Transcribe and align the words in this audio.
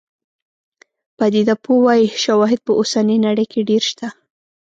پدیده 1.17 1.55
پوه 1.63 1.79
وايي 1.85 2.05
شواهد 2.23 2.59
په 2.65 2.71
اوسنۍ 2.79 3.17
نړۍ 3.25 3.45
کې 3.51 3.67
ډېر 3.69 3.83
شته. 3.89 4.07